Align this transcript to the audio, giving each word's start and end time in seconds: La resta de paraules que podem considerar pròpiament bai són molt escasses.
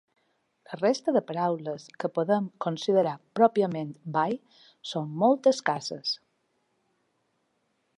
La 0.69 0.77
resta 0.79 1.13
de 1.17 1.21
paraules 1.27 1.85
que 2.03 2.11
podem 2.15 2.49
considerar 2.67 3.13
pròpiament 3.41 3.95
bai 4.19 4.37
són 4.95 5.15
molt 5.25 5.55
escasses. 5.57 6.19